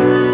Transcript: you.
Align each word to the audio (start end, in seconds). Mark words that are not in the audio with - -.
you. 0.00 0.29